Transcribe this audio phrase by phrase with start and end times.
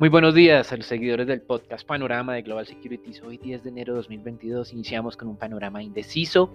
[0.00, 3.20] Muy buenos días a los seguidores del podcast Panorama de Global Securities.
[3.24, 6.54] Hoy 10 de enero de 2022 iniciamos con un panorama indeciso.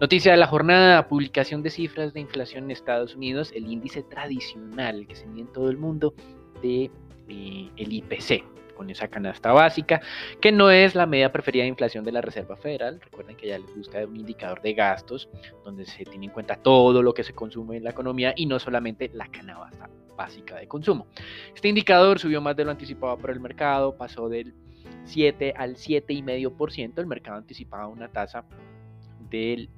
[0.00, 5.06] Noticia de la jornada, publicación de cifras de inflación en Estados Unidos, el índice tradicional
[5.06, 6.14] que se mide en todo el mundo
[6.62, 6.90] de
[7.28, 8.42] eh, el IPC,
[8.74, 10.00] con esa canasta básica,
[10.40, 13.02] que no es la medida preferida de inflación de la Reserva Federal.
[13.02, 15.28] Recuerden que ya les gusta un indicador de gastos,
[15.62, 18.58] donde se tiene en cuenta todo lo que se consume en la economía y no
[18.58, 21.06] solamente la canasta básica de consumo.
[21.54, 24.54] Este indicador subió más de lo anticipado por el mercado, pasó del
[25.04, 26.98] 7 al 7,5%.
[26.98, 28.44] El mercado anticipaba una tasa
[29.30, 29.70] del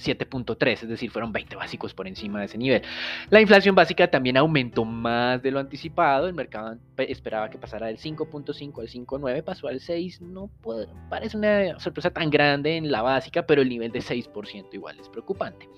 [0.00, 2.82] 7.3, es decir, fueron 20 básicos por encima de ese nivel.
[3.28, 7.98] La inflación básica también aumentó más de lo anticipado, el mercado esperaba que pasara del
[7.98, 13.02] 5.5 al 5.9, pasó al 6, no puede, parece una sorpresa tan grande en la
[13.02, 15.68] básica, pero el nivel de 6% igual es preocupante.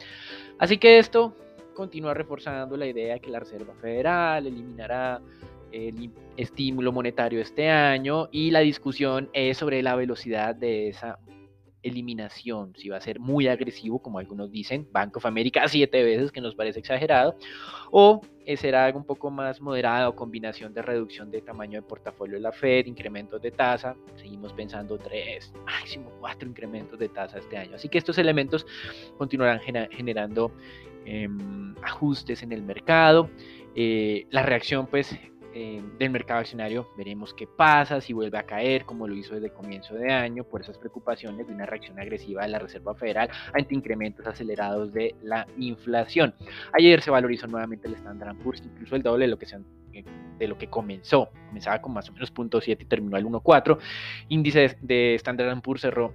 [0.58, 1.36] Así que esto
[1.72, 5.20] continúa reforzando la idea de que la Reserva Federal eliminará
[5.70, 11.18] el estímulo monetario este año y la discusión es sobre la velocidad de esa
[11.82, 16.32] eliminación, si va a ser muy agresivo, como algunos dicen, Bank of America siete veces,
[16.32, 17.36] que nos parece exagerado,
[17.90, 18.20] o
[18.56, 22.52] será algo un poco más moderado, combinación de reducción de tamaño de portafolio de la
[22.52, 27.76] Fed, incrementos de tasa, seguimos pensando tres, máximo cuatro incrementos de tasa este año.
[27.76, 28.66] Así que estos elementos
[29.16, 30.52] continuarán generando
[31.04, 33.30] em, ajustes en el mercado.
[33.74, 35.18] Eh, la reacción pues
[35.54, 36.88] eh, del mercado accionario.
[36.96, 40.60] Veremos qué pasa, si vuelve a caer, como lo hizo desde comienzo de año, por
[40.60, 45.46] esas preocupaciones de una reacción agresiva de la Reserva Federal ante incrementos acelerados de la
[45.58, 46.34] inflación.
[46.72, 49.46] Ayer se valorizó nuevamente el Standard Poor's, incluso el doble de lo que
[49.92, 50.04] eh,
[50.38, 51.30] de lo que comenzó.
[51.48, 53.78] Comenzaba con más o menos 0.7 y terminó al 1.4.
[54.28, 56.12] Índice de Standard Poor's cerró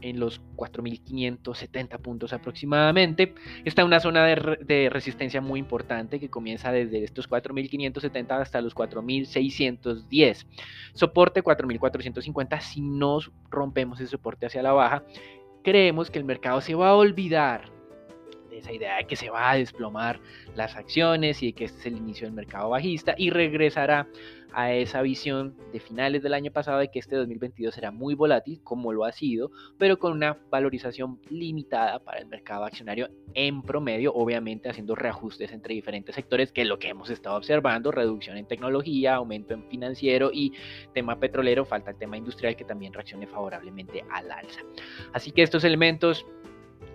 [0.00, 3.34] en los 4.570 puntos aproximadamente.
[3.64, 10.46] Está una zona de, resistencia muy importante que comienza desde estos 4.570 hasta los 4.610.
[10.92, 12.60] Soporte 4.450.
[12.60, 13.18] Si no
[13.50, 15.04] rompemos ese soporte hacia la baja,
[15.62, 17.72] creemos que el mercado se va a olvidar
[18.50, 20.20] de esa idea de que se va a desplomar
[20.54, 24.08] las acciones y de que este es el inicio del mercado bajista y regresará
[24.52, 28.60] a esa visión de finales del año pasado de que este 2022 será muy volátil,
[28.62, 34.12] como lo ha sido, pero con una valorización limitada para el mercado accionario en promedio,
[34.14, 38.46] obviamente haciendo reajustes entre diferentes sectores, que es lo que hemos estado observando, reducción en
[38.46, 40.52] tecnología, aumento en financiero y
[40.94, 44.62] tema petrolero, falta el tema industrial que también reaccione favorablemente al alza.
[45.12, 46.26] Así que estos elementos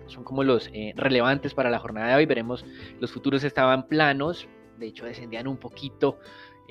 [0.06, 2.26] son como los eh, relevantes para la jornada de hoy.
[2.26, 2.64] Veremos,
[3.00, 4.48] los futuros estaban planos,
[4.78, 6.18] de hecho descendían un poquito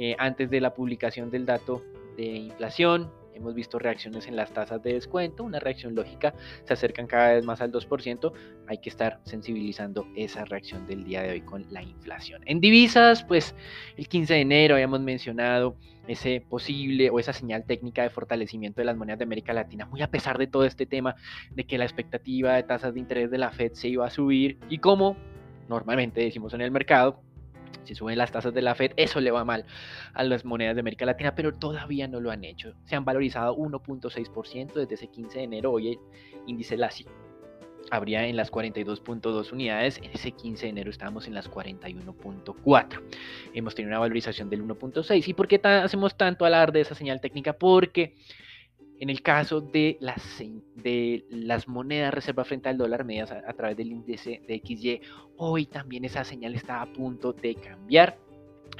[0.04, 1.84] eh, antes de la publicación del dato
[2.18, 3.12] de inflación.
[3.36, 7.46] Hemos visto reacciones en las tasas de descuento, una reacción lógica, se acercan cada vez
[7.46, 8.34] más al 2%,
[8.66, 12.42] hay que estar sensibilizando esa reacción del día de hoy con la inflación.
[12.48, 13.54] En divisas, pues
[13.96, 15.76] el 15 de enero habíamos mencionado
[16.08, 20.02] ese posible o esa señal técnica de fortalecimiento de las monedas de América Latina, muy
[20.02, 21.16] a pesar de todo este tema
[21.52, 24.58] de que la expectativa de tasas de interés de la Fed se iba a subir
[24.68, 25.16] y como
[25.70, 27.22] normalmente decimos en el mercado,
[27.84, 29.66] si suben las tasas de la Fed, eso le va mal
[30.14, 32.74] a las monedas de América Latina, pero todavía no lo han hecho.
[32.86, 35.72] Se han valorizado 1.6% desde ese 15 de enero.
[35.72, 36.00] Hoy
[36.48, 37.06] índice LASI
[37.92, 39.98] habría en las 42.2 unidades.
[39.98, 43.02] En ese 15 de enero estábamos en las 41.4.
[43.54, 45.28] Hemos tenido una valorización del 1.6.
[45.28, 47.54] ¿Y por qué hacemos tanto alarde de esa señal técnica?
[47.54, 48.16] Porque
[49.02, 50.22] en el caso de las,
[50.76, 55.02] de las monedas reserva frente al dólar medidas a, través del índice de XY,
[55.38, 58.20] hoy también esa señal está a punto de cambiar.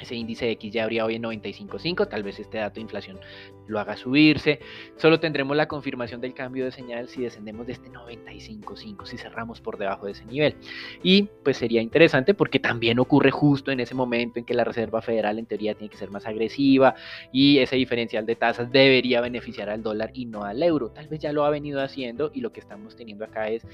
[0.02, 3.20] Ese índice de X ya habría hoy en 95.5, tal vez este dato de inflación
[3.68, 4.60] lo haga subirse.
[4.98, 9.62] Solo tendremos la confirmación del cambio de señal si descendemos de este 95.5, si cerramos
[9.62, 10.56] por debajo de ese nivel.
[11.04, 15.02] Y pues sería interesante porque también ocurre justo en ese momento en que la Reserva
[15.02, 16.96] Federal en teoría tiene que ser más agresiva
[17.32, 20.90] y ese diferencial de tasas debería beneficiar al dólar y no al euro.
[20.90, 23.66] Tal vez ya lo ha venido haciendo y lo que estamos teniendo acá es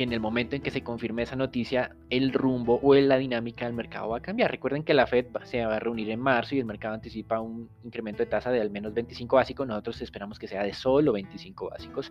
[0.00, 3.66] que en el momento en que se confirme esa noticia, el rumbo o la dinámica
[3.66, 4.50] del mercado va a cambiar.
[4.50, 7.68] Recuerden que la Fed se va a reunir en marzo y el mercado anticipa un
[7.84, 9.68] incremento de tasa de al menos 25 básicos.
[9.68, 12.10] Nosotros esperamos que sea de solo 25 básicos.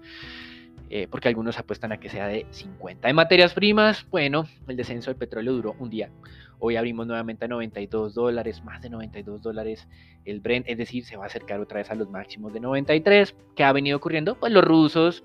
[0.91, 3.09] eh, porque algunos apuestan a que sea de 50.
[3.09, 6.11] En materias primas, bueno, el descenso del petróleo duró un día.
[6.59, 9.87] Hoy abrimos nuevamente a 92 dólares, más de 92 dólares
[10.25, 13.35] el Brent, es decir, se va a acercar otra vez a los máximos de 93.
[13.55, 14.35] ¿Qué ha venido ocurriendo?
[14.35, 15.23] Pues los rusos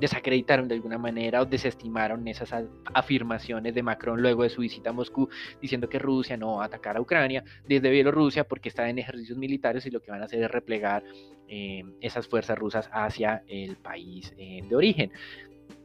[0.00, 2.52] desacreditaron de alguna manera o desestimaron esas
[2.94, 5.28] afirmaciones de Macron luego de su visita a Moscú,
[5.60, 9.38] diciendo que Rusia no va a atacar a Ucrania desde Bielorrusia porque está en ejercicios
[9.38, 11.04] militares y lo que van a hacer es replegar
[11.48, 15.10] eh, esas fuerzas rusas hacia el país eh, de origen.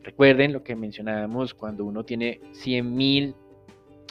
[0.04, 3.36] Recuerden lo que mencionábamos cuando uno tiene 100.000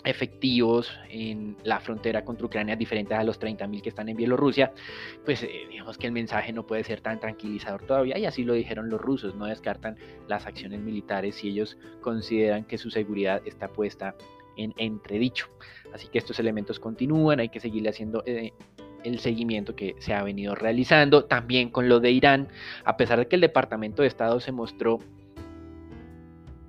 [0.05, 4.73] efectivos en la frontera contra Ucrania diferentes a los 30.000 que están en Bielorrusia,
[5.25, 8.55] pues eh, digamos que el mensaje no puede ser tan tranquilizador todavía y así lo
[8.55, 9.97] dijeron los rusos, no descartan
[10.29, 14.15] las acciones militares si ellos consideran que su seguridad está puesta
[14.57, 15.47] en entredicho.
[15.95, 18.53] Así que estos elementos continúan, hay que seguirle haciendo eh,
[19.05, 22.49] el seguimiento que se ha venido realizando, también con lo de Irán,
[22.85, 24.99] a pesar de que el Departamento de Estado se mostró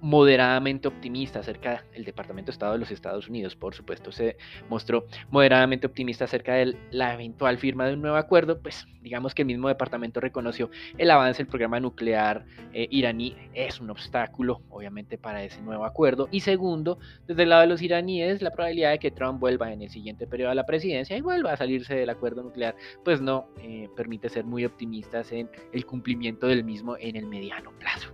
[0.03, 4.35] moderadamente optimista acerca del Departamento de Estado de los Estados Unidos, por supuesto, se
[4.69, 9.43] mostró moderadamente optimista acerca de la eventual firma de un nuevo acuerdo, pues digamos que
[9.43, 15.17] el mismo departamento reconoció el avance del programa nuclear eh, iraní es un obstáculo, obviamente,
[15.17, 16.27] para ese nuevo acuerdo.
[16.31, 19.81] Y segundo, desde el lado de los iraníes, la probabilidad de que Trump vuelva en
[19.81, 23.47] el siguiente periodo a la presidencia y vuelva a salirse del acuerdo nuclear, pues no
[23.61, 28.09] eh, permite ser muy optimistas en el cumplimiento del mismo en el mediano plazo.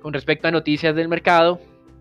[0.00, 1.27] Con respecto a noticias del mercado,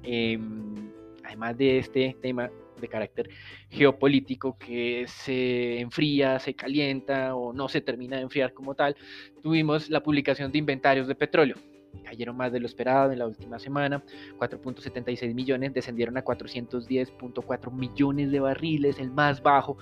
[0.04, 0.90] em,
[1.26, 3.30] además de este tema de carácter
[3.70, 8.96] geopolítico que se enfría, se calienta o no se termina de enfriar como tal,
[9.42, 11.58] tuvimos la publicación de inventarios de petróleo.
[12.06, 14.02] Cayeron más de lo esperado en la última semana,
[14.38, 19.78] 4.76 millones, descendieron a 410.4 millones de barriles, el más bajo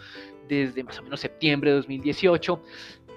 [0.47, 2.61] desde más o menos septiembre de 2018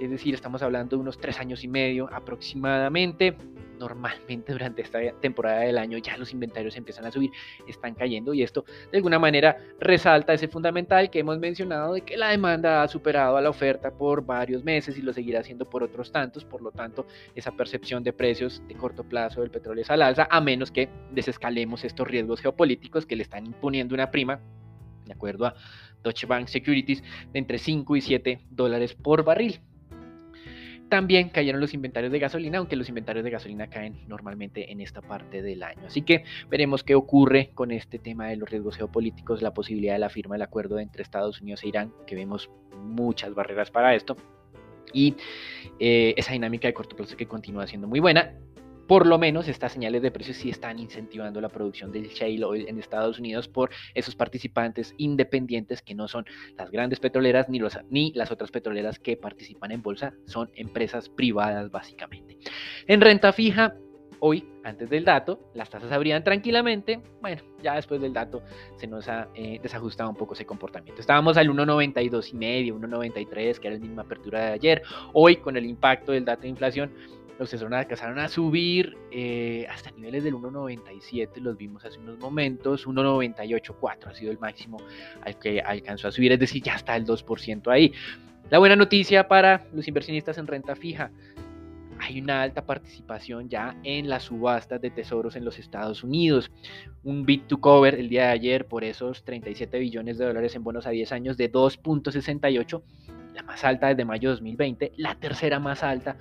[0.00, 3.36] es decir, estamos hablando de unos tres años y medio aproximadamente.
[3.78, 7.30] Normalmente durante esta temporada del año ya los inventarios empiezan a subir,
[7.68, 12.16] están cayendo y esto de alguna manera resalta ese fundamental que hemos mencionado de que
[12.16, 15.84] la demanda ha superado a la oferta por varios meses y lo seguirá haciendo por
[15.84, 17.06] otros tantos, por lo tanto
[17.36, 20.88] esa percepción de precios de corto plazo del petróleo es al alza, a menos que
[21.12, 24.40] desescalemos estos riesgos geopolíticos que le están imponiendo una prima
[25.08, 25.54] de acuerdo a
[26.02, 27.02] Deutsche Bank Securities,
[27.32, 29.60] de entre 5 y 7 dólares por barril.
[30.88, 35.02] También cayeron los inventarios de gasolina, aunque los inventarios de gasolina caen normalmente en esta
[35.02, 35.86] parte del año.
[35.86, 39.98] Así que veremos qué ocurre con este tema de los riesgos geopolíticos, la posibilidad de
[39.98, 42.50] la firma del acuerdo entre Estados Unidos e Irán, que vemos
[42.82, 44.16] muchas barreras para esto,
[44.92, 45.14] y
[45.78, 48.34] eh, esa dinámica de corto plazo que continúa siendo muy buena
[48.88, 52.66] por lo menos estas señales de precios sí están incentivando la producción del shale oil
[52.68, 56.24] en Estados Unidos por esos participantes independientes que no son
[56.56, 61.10] las grandes petroleras ni, los, ni las otras petroleras que participan en bolsa, son empresas
[61.10, 62.38] privadas básicamente.
[62.86, 63.76] En renta fija,
[64.20, 67.00] hoy, antes del dato, las tasas abrían tranquilamente.
[67.20, 68.42] Bueno, ya después del dato
[68.76, 71.00] se nos ha eh, desajustado un poco ese comportamiento.
[71.00, 74.82] Estábamos al 1.92 y medio, 1.93, que era la misma apertura de ayer.
[75.12, 76.90] Hoy, con el impacto del dato de inflación,
[77.38, 82.86] los tesoros alcanzaron a subir eh, hasta niveles del 1.97, los vimos hace unos momentos,
[82.86, 84.78] 1.98.4 ha sido el máximo
[85.22, 87.92] al que alcanzó a subir, es decir, ya está el 2% ahí.
[88.50, 91.10] La buena noticia para los inversionistas en renta fija,
[92.00, 96.50] hay una alta participación ya en las subastas de tesoros en los Estados Unidos.
[97.02, 100.64] Un bit to cover el día de ayer por esos 37 billones de dólares en
[100.64, 102.82] bonos a 10 años de 2.68,
[103.34, 106.16] la más alta desde mayo de 2020, la tercera más alta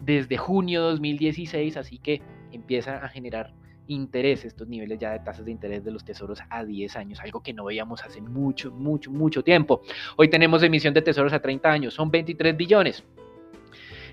[0.00, 2.22] desde junio de 2016, así que
[2.52, 3.54] empieza a generar
[3.86, 7.42] interés estos niveles ya de tasas de interés de los tesoros a 10 años, algo
[7.42, 9.82] que no veíamos hace mucho, mucho, mucho tiempo.
[10.16, 13.04] Hoy tenemos emisión de tesoros a 30 años, son 23 billones.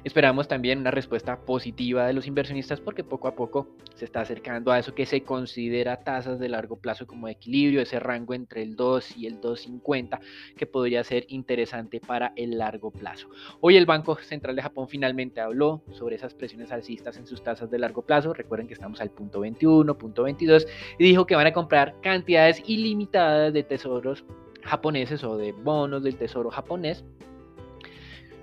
[0.03, 4.71] Esperamos también una respuesta positiva de los inversionistas porque poco a poco se está acercando
[4.71, 8.75] a eso que se considera tasas de largo plazo como equilibrio, ese rango entre el
[8.75, 10.19] 2 y el 2.50
[10.57, 13.29] que podría ser interesante para el largo plazo.
[13.59, 17.69] Hoy el Banco Central de Japón finalmente habló sobre esas presiones alcistas en sus tasas
[17.69, 18.33] de largo plazo.
[18.33, 20.65] Recuerden que estamos al punto 21, punto 22
[20.97, 24.25] y dijo que van a comprar cantidades ilimitadas de tesoros
[24.63, 27.05] japoneses o de bonos del tesoro japonés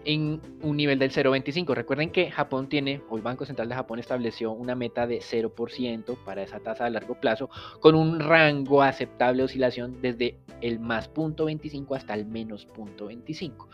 [0.09, 1.75] en un nivel del 0,25.
[1.75, 6.17] Recuerden que Japón tiene, o el Banco Central de Japón estableció una meta de 0%
[6.25, 7.51] para esa tasa a largo plazo,
[7.81, 13.67] con un rango aceptable de oscilación desde el más 0.25 hasta el menos 0.25.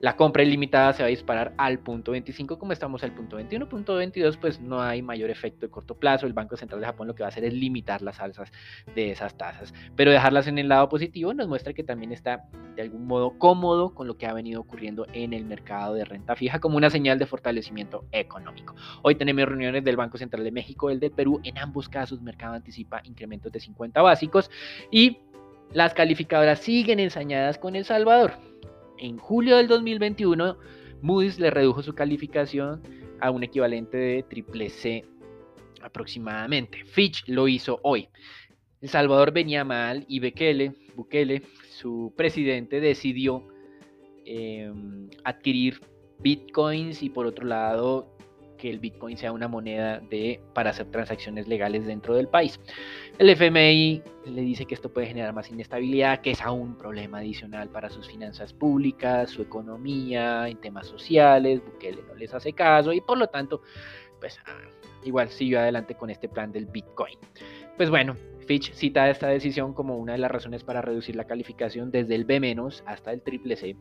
[0.00, 3.68] la compra ilimitada se va a disparar al punto 25, como estamos al punto 21,
[3.68, 6.26] punto 22, pues no hay mayor efecto de corto plazo.
[6.26, 8.52] El Banco Central de Japón lo que va a hacer es limitar las alzas
[8.94, 12.82] de esas tasas, pero dejarlas en el lado positivo nos muestra que también está de
[12.82, 16.60] algún modo cómodo con lo que ha venido ocurriendo en el mercado de renta fija
[16.60, 18.74] como una señal de fortalecimiento económico.
[19.02, 22.54] Hoy tenemos reuniones del Banco Central de México, el de Perú, en ambos casos mercado
[22.54, 24.50] anticipa incrementos de 50 básicos
[24.90, 25.18] y
[25.72, 28.34] las calificadoras siguen ensañadas con El Salvador.
[28.98, 30.56] En julio del 2021,
[31.02, 32.82] Moody's le redujo su calificación
[33.20, 35.04] a un equivalente de triple C
[35.82, 36.84] aproximadamente.
[36.84, 38.08] Fitch lo hizo hoy.
[38.80, 43.46] El Salvador venía mal y Bukele, Bukele su presidente, decidió
[44.24, 45.80] em, adquirir
[46.18, 48.15] bitcoins y por otro lado
[48.56, 52.58] que el Bitcoin sea una moneda de, para hacer transacciones legales dentro del país.
[53.18, 57.18] El FMI le dice que esto puede generar más inestabilidad, que es aún un problema
[57.18, 62.92] adicional para sus finanzas públicas, su economía, en temas sociales, Bukele no les hace caso
[62.92, 63.62] y por lo tanto,
[64.20, 64.60] pues ah,
[65.04, 67.16] igual siguió adelante con este plan del Bitcoin.
[67.76, 71.90] Pues bueno, Fitch cita esta decisión como una de las razones para reducir la calificación
[71.90, 72.36] desde el B-
[72.86, 73.76] hasta el triple C.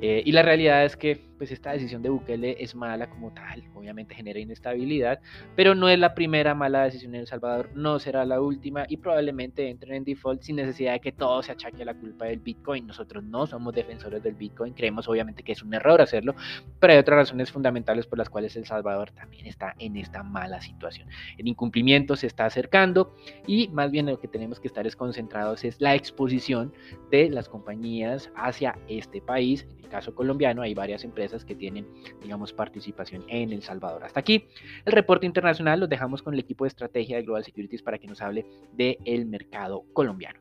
[0.00, 3.64] Eh, y la realidad es que pues esta decisión de Bukele es mala como tal,
[3.74, 5.20] obviamente genera inestabilidad,
[5.56, 8.96] pero no es la primera mala decisión en El Salvador, no será la última y
[8.96, 12.38] probablemente entren en default sin necesidad de que todo se achaque a la culpa del
[12.38, 12.86] Bitcoin.
[12.86, 16.34] Nosotros no somos defensores del Bitcoin, creemos obviamente que es un error hacerlo,
[16.80, 20.60] pero hay otras razones fundamentales por las cuales El Salvador también está en esta mala
[20.60, 21.08] situación.
[21.36, 23.14] El incumplimiento se está acercando
[23.46, 26.72] y más bien lo que tenemos que estar es concentrados es la exposición
[27.10, 29.66] de las compañías hacia este país.
[29.84, 31.86] El caso colombiano hay varias empresas que tienen,
[32.22, 34.02] digamos, participación en El Salvador.
[34.02, 34.46] Hasta aquí
[34.86, 35.78] el reporte internacional.
[35.78, 39.26] Los dejamos con el equipo de estrategia de Global Securities para que nos hable del
[39.26, 40.40] mercado colombiano.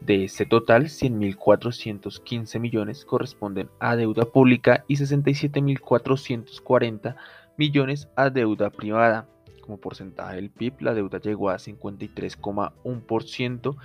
[0.00, 7.16] De este total, 100.415 millones corresponden a deuda pública y 67.440
[7.56, 9.28] millones a deuda privada.
[9.60, 13.76] Como porcentaje del PIB, la deuda llegó a 53,1%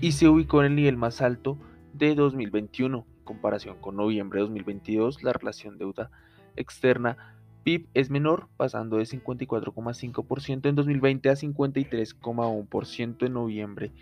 [0.00, 1.58] y se ubicó en el nivel más alto
[1.94, 3.04] de 2021.
[3.18, 6.10] En comparación con noviembre de 2022, la relación deuda
[6.54, 7.16] externa
[7.64, 13.92] PIB es menor, pasando de 54,5% en 2020 a 53,1% en noviembre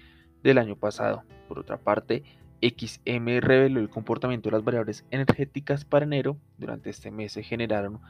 [0.42, 1.22] del año pasado.
[1.48, 2.22] Por otra parte,
[2.62, 6.36] XM reveló el comportamiento de las variables energéticas para enero.
[6.58, 8.00] Durante este mes se generaron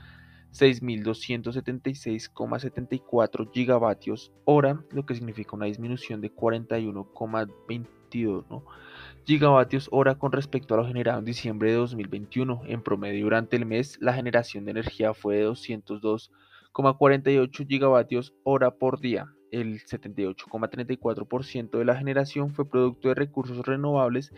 [0.53, 8.65] 6.276,74 gigavatios hora, lo que significa una disminución de 41,22 ¿no?
[9.25, 12.63] Gigavatios hora con respecto a lo generado en diciembre de 2021.
[12.67, 18.99] En promedio durante el mes, la generación de energía fue de 202,48 gigavatios hora por
[19.01, 19.33] día.
[19.51, 24.33] El 78,34% de la generación fue producto de recursos renovables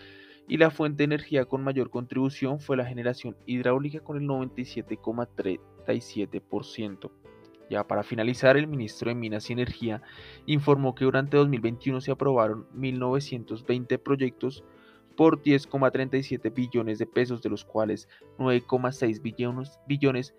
[0.48, 7.21] y la fuente de energía con mayor contribución fue la generación hidráulica con el 97,37%.
[7.72, 10.02] Ya para finalizar, el ministro de Minas y Energía
[10.44, 14.62] informó que durante 2021 se aprobaron 1.920 proyectos
[15.16, 20.34] por 10,37 billones de pesos, de los cuales 9,6 billones, billones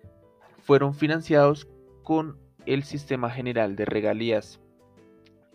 [0.62, 1.66] fueron financiados
[2.04, 4.60] con el Sistema General de Regalías.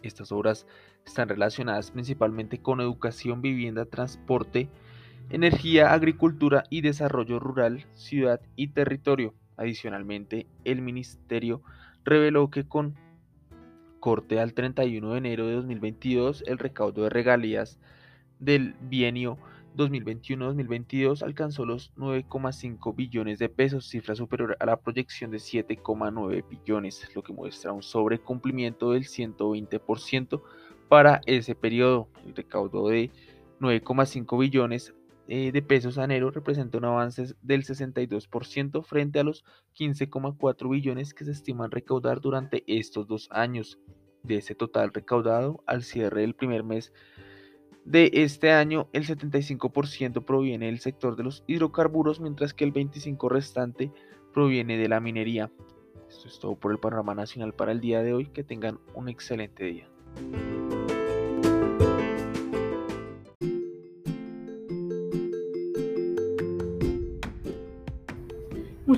[0.04, 0.68] Estas obras
[1.06, 4.68] están relacionadas principalmente con educación, vivienda, transporte,
[5.30, 9.34] energía, agricultura y desarrollo rural, ciudad y territorio.
[9.60, 11.62] Adicionalmente, el ministerio
[12.06, 12.96] reveló que con
[14.00, 17.78] corte al 31 de enero de 2022, el recaudo de regalías
[18.40, 19.38] del bienio
[19.76, 27.10] 2021-2022 alcanzó los 9,5 billones de pesos, cifra superior a la proyección de 7,9 billones,
[27.14, 30.42] lo que muestra un sobrecumplimiento del 120%
[30.88, 32.08] para ese periodo.
[32.26, 33.12] El recaudo de
[33.60, 34.94] 9,5 billones
[35.32, 39.46] eh, de pesos a enero representa un avance del 62% frente a los
[39.78, 43.80] 15,4 billones que se estiman recaudar durante estos dos años.
[44.24, 46.92] De ese total recaudado, al cierre del primer mes
[47.86, 53.30] de este año, el 75% proviene del sector de los hidrocarburos, mientras que el 25%
[53.30, 53.92] restante
[54.34, 55.52] proviene de la minería.
[56.10, 58.26] Esto es todo por el panorama nacional para el día de hoy.
[58.26, 59.88] Que tengan un excelente día.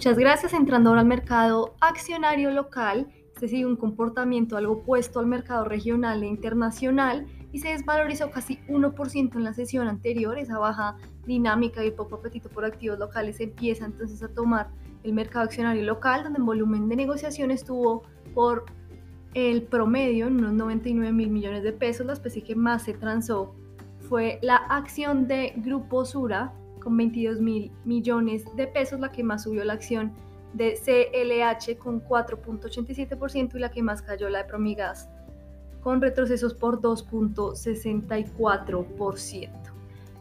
[0.02, 0.54] Muchas gracias.
[0.54, 3.06] Entrando ahora al mercado accionario local
[3.36, 8.58] Este sigue un comportamiento algo opuesto al mercado regional e internacional y se desvalorizó casi
[8.68, 10.40] 1% en la sesión anterior.
[10.40, 14.72] Esa baja dinámica y poco apetito por activos locales empieza entonces a tomar
[15.04, 18.02] el mercado accionario local, donde en volumen de negociación estuvo
[18.34, 18.66] por
[19.36, 22.08] el promedio en unos 99 mil millones de pesos.
[22.08, 23.54] La especie que más se transó
[24.10, 29.44] fue la acción de Grupo Sura con 22 mil millones de pesos, la que más
[29.44, 30.12] subió la acción
[30.54, 35.08] de CLH con 4.87% y la que más cayó la de Promigas
[35.82, 39.50] con retrocesos por 2.64%.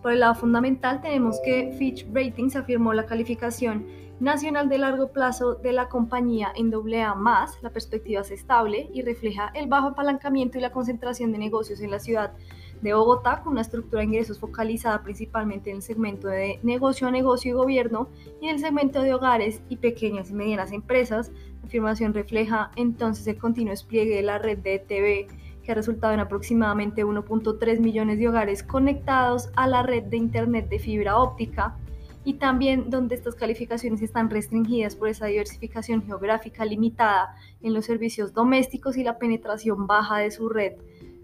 [0.02, 3.86] Por el lado fundamental tenemos que Fitch Ratings afirmó la calificación
[4.18, 9.50] nacional de largo plazo de la compañía en AA+, la perspectiva es estable y refleja
[9.54, 12.32] el bajo apalancamiento y la concentración de negocios en la ciudad
[12.82, 17.10] de Bogotá con una estructura de ingresos focalizada principalmente en el segmento de negocio a
[17.10, 18.08] negocio y gobierno
[18.40, 21.30] y en el segmento de hogares y pequeñas y medianas empresas.
[21.60, 25.26] La afirmación refleja entonces el continuo despliegue de la red de TV
[25.62, 30.68] que ha resultado en aproximadamente 1.3 millones de hogares conectados a la red de Internet
[30.68, 31.76] de fibra óptica
[32.24, 38.32] y también donde estas calificaciones están restringidas por esa diversificación geográfica limitada en los servicios
[38.34, 40.74] domésticos y la penetración baja de su red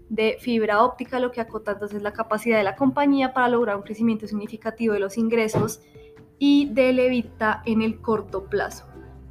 [0.09, 3.83] de fibra óptica, lo que acota entonces la capacidad de la compañía para lograr un
[3.83, 5.81] crecimiento significativo de los ingresos
[6.39, 8.85] y del EBITDA en el corto plazo.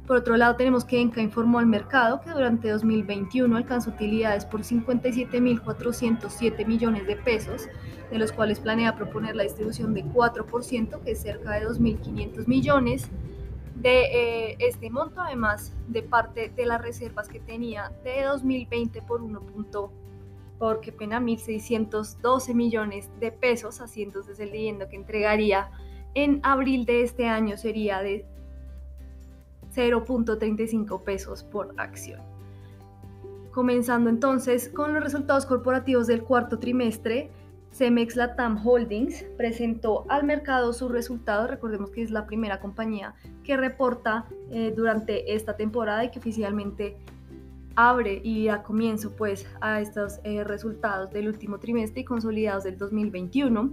[0.05, 4.61] Por otro lado, tenemos que Enca informó al mercado que durante 2021 alcanzó utilidades por
[4.61, 7.67] 57.407 millones de pesos,
[8.09, 13.09] de los cuales planea proponer la distribución de 4%, que es cerca de 2.500 millones
[13.75, 19.21] de eh, este monto, además de parte de las reservas que tenía de 2020 por
[19.21, 19.41] 1
[20.59, 25.69] porque pena 1.612 millones de pesos, así entonces el dividendo que entregaría
[26.13, 28.25] en abril de este año sería de
[29.75, 32.21] 0.35 pesos por acción.
[33.51, 37.29] Comenzando entonces con los resultados corporativos del cuarto trimestre,
[37.71, 41.49] Cemex Latam Holdings presentó al mercado sus resultados.
[41.49, 46.97] Recordemos que es la primera compañía que reporta eh, durante esta temporada y que oficialmente
[47.77, 52.77] abre y da comienzo pues a estos eh, resultados del último trimestre y consolidados del
[52.77, 53.69] 2021.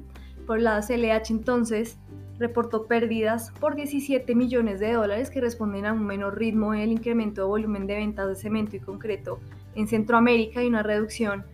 [0.46, 1.98] Por la CLH entonces
[2.38, 6.92] reportó pérdidas por 17 millones de dólares que responden a un menor ritmo en el
[6.92, 9.40] incremento de volumen de ventas de cemento y concreto
[9.74, 11.44] en Centroamérica y una reducción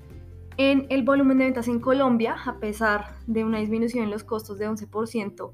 [0.56, 4.58] en el volumen de ventas en Colombia a pesar de una disminución en los costos
[4.58, 5.52] de 11%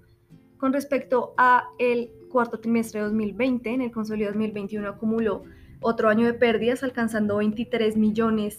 [0.57, 5.43] con respecto a el cuarto trimestre de 2020 en el consolidado 2021 acumuló
[5.81, 8.59] otro año de pérdidas, alcanzando 23 millones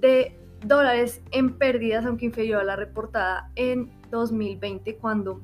[0.00, 5.40] de dólares en pérdidas, aunque inferior a la reportada en 2020, cuando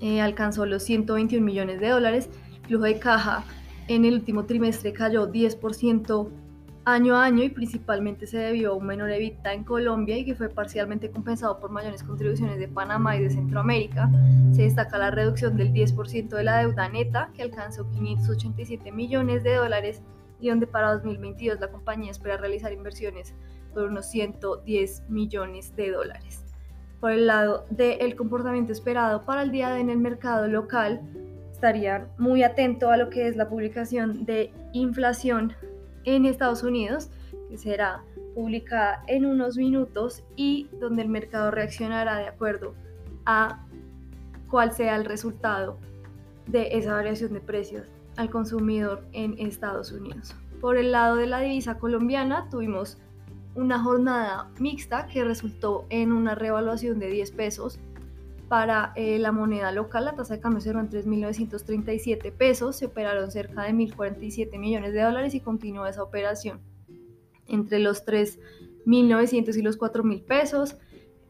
[0.00, 2.28] eh, alcanzó los 121 millones de dólares.
[2.66, 3.44] flujo de caja
[3.88, 6.28] en el último trimestre cayó 10%
[6.92, 10.34] año a año y principalmente se debió a un menor evita en Colombia y que
[10.34, 14.10] fue parcialmente compensado por mayores contribuciones de Panamá y de Centroamérica.
[14.52, 19.54] Se destaca la reducción del 10% de la deuda neta que alcanzó 587 millones de
[19.54, 20.02] dólares
[20.40, 23.34] y donde para 2022 la compañía espera realizar inversiones
[23.72, 26.44] por unos 110 millones de dólares.
[27.00, 31.00] Por el lado del comportamiento esperado para el día de en el mercado local,
[31.50, 35.54] estaría muy atento a lo que es la publicación de inflación
[36.04, 37.10] en Estados Unidos,
[37.48, 42.74] que será publicada en unos minutos y donde el mercado reaccionará de acuerdo
[43.26, 43.66] a
[44.48, 45.78] cuál sea el resultado
[46.46, 47.86] de esa variación de precios
[48.16, 50.34] al consumidor en Estados Unidos.
[50.60, 52.98] Por el lado de la divisa colombiana tuvimos
[53.54, 57.80] una jornada mixta que resultó en una revaluación de 10 pesos
[58.50, 63.30] para eh, la moneda local, la tasa de cambio cerró en 3.937 pesos, se operaron
[63.30, 66.58] cerca de 1.047 millones de dólares y continúa esa operación
[67.46, 70.76] entre los 3.900 y los 4.000 pesos.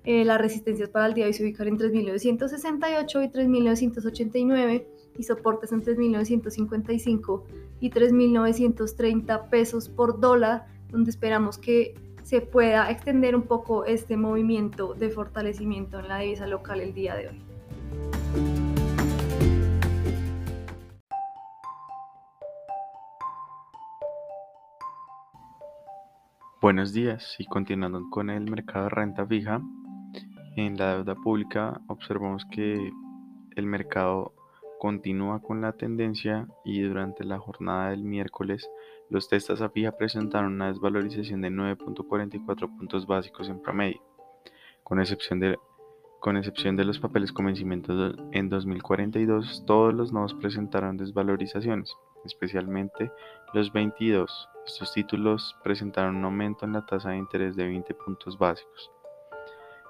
[0.05, 4.87] Eh, las resistencias para el día hoy se ubican en 3.968 y 3.989
[5.19, 7.43] y soportes en 3.955
[7.81, 11.93] y 3.930 pesos por dólar, donde esperamos que
[12.31, 17.17] se pueda extender un poco este movimiento de fortalecimiento en la divisa local el día
[17.17, 17.43] de hoy.
[26.63, 29.61] Buenos días y continuando con el mercado de renta fija,
[30.55, 32.93] en la deuda pública observamos que
[33.57, 34.35] el mercado
[34.79, 38.71] continúa con la tendencia y durante la jornada del miércoles
[39.11, 44.01] los testas a fija presentaron una desvalorización de 9.44 puntos básicos en promedio,
[44.85, 45.59] con excepción de,
[46.21, 51.95] con excepción de los papeles con vencimiento en 2042, todos los nodos presentaron desvalorizaciones.
[52.25, 53.11] especialmente
[53.55, 54.49] los 22.
[54.67, 58.91] Estos títulos presentaron un aumento en la tasa de interés de 20 puntos básicos.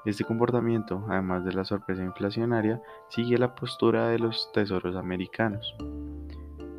[0.07, 5.75] Este comportamiento, además de la sorpresa inflacionaria, sigue la postura de los tesoros americanos.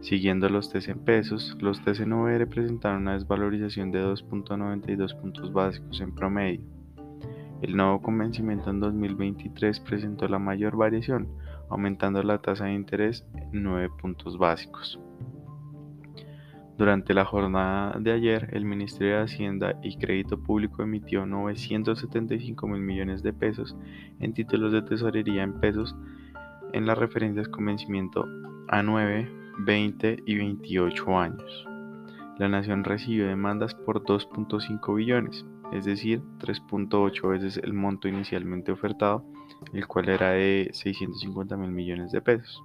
[0.01, 6.15] Siguiendo los TC en pesos, los TC9 presentaron una desvalorización de 2.92 puntos básicos en
[6.15, 6.61] promedio.
[7.61, 11.27] El nuevo convencimiento en 2023 presentó la mayor variación,
[11.69, 14.99] aumentando la tasa de interés en 9 puntos básicos.
[16.79, 22.81] Durante la jornada de ayer, el Ministerio de Hacienda y Crédito Público emitió 975 mil
[22.81, 23.77] millones de pesos
[24.19, 25.95] en títulos de tesorería en pesos
[26.73, 28.25] en las referencias con vencimiento
[28.67, 31.67] a 9, 20 y 28 años.
[32.37, 39.23] La nación recibió demandas por 2.5 billones, es decir, 3.8 veces el monto inicialmente ofertado,
[39.73, 42.63] el cual era de 650 mil millones de pesos.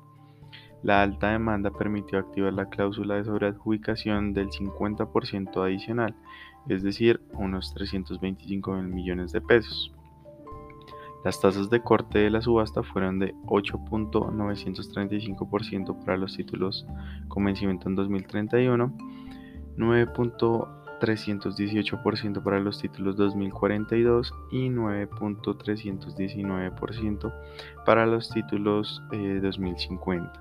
[0.82, 6.14] La alta demanda permitió activar la cláusula de sobreadjudicación del 50% adicional,
[6.68, 9.95] es decir, unos 325 mil millones de pesos.
[11.26, 16.86] Las tasas de corte de la subasta fueron de 8.935% para los títulos
[17.26, 18.96] con vencimiento en 2031,
[19.76, 27.34] 9.318% para los títulos 2042 y 9.319%
[27.84, 30.32] para los títulos 2050.
[30.32, 30.38] Eh,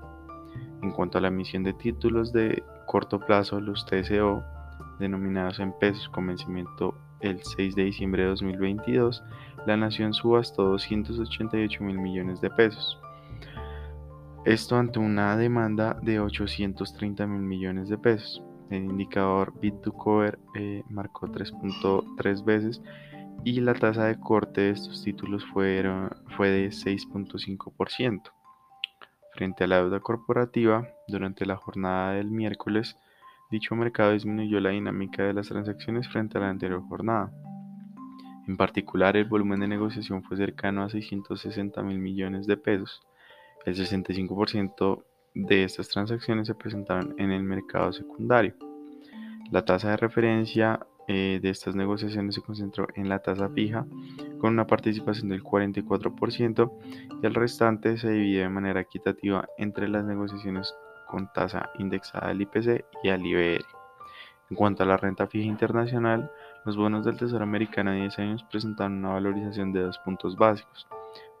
[0.82, 4.44] en cuanto a la emisión de títulos de corto plazo, los TCO,
[5.00, 9.22] denominados en pesos con vencimiento el 6 de diciembre de 2022,
[9.66, 12.98] la nación subastó 288 mil millones de pesos.
[14.44, 18.42] Esto ante una demanda de 830 mil millones de pesos.
[18.70, 22.80] El indicador bit to cover eh, marcó 3.3 veces
[23.44, 28.22] y la tasa de corte de estos títulos fue de 6.5%.
[29.34, 32.96] Frente a la deuda corporativa, durante la jornada del miércoles,
[33.50, 37.32] dicho mercado disminuyó la dinámica de las transacciones frente a la anterior jornada.
[38.46, 43.02] En particular, el volumen de negociación fue cercano a 660 mil millones de pesos.
[43.64, 45.02] El 65%
[45.34, 48.54] de estas transacciones se presentaron en el mercado secundario.
[49.50, 53.86] La tasa de referencia eh, de estas negociaciones se concentró en la tasa fija
[54.38, 56.72] con una participación del 44%
[57.22, 60.74] y el restante se divide de manera equitativa entre las negociaciones
[61.06, 63.64] con tasa indexada al IPC y al IBR.
[64.50, 66.30] En cuanto a la renta fija internacional,
[66.66, 70.88] los bonos del Tesoro americano de 10 años presentaron una valorización de 2 puntos básicos,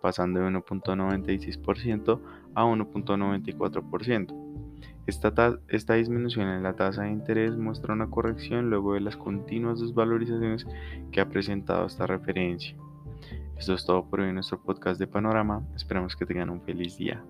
[0.00, 2.20] pasando de 1.96%
[2.54, 4.46] a 1.94%.
[5.06, 10.64] Esta, disminución en la tasa de interés muestra una corrección luego de las continuas desvalorizaciones
[11.10, 12.76] que ha presentado esta referencia.
[13.56, 15.62] Esto es todo por hoy en nuestro podcast de Panorama.
[15.74, 17.20] Esperamos que tengan un feliz día.